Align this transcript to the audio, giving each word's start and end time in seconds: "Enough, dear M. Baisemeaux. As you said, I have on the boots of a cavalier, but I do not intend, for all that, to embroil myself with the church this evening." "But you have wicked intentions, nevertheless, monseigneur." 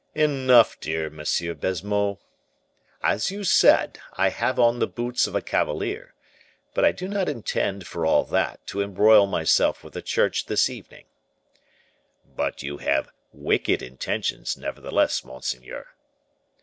"Enough, 0.15 0.79
dear 0.79 1.05
M. 1.15 1.21
Baisemeaux. 1.59 2.17
As 3.03 3.29
you 3.29 3.43
said, 3.43 3.99
I 4.13 4.29
have 4.29 4.57
on 4.57 4.79
the 4.79 4.87
boots 4.87 5.27
of 5.27 5.35
a 5.35 5.43
cavalier, 5.43 6.15
but 6.73 6.83
I 6.83 6.91
do 6.91 7.07
not 7.07 7.29
intend, 7.29 7.85
for 7.85 8.03
all 8.03 8.23
that, 8.23 8.65
to 8.65 8.81
embroil 8.81 9.27
myself 9.27 9.83
with 9.83 9.93
the 9.93 10.01
church 10.01 10.47
this 10.47 10.71
evening." 10.71 11.05
"But 12.35 12.63
you 12.63 12.79
have 12.79 13.11
wicked 13.31 13.83
intentions, 13.83 14.57
nevertheless, 14.57 15.23
monseigneur." 15.23 15.93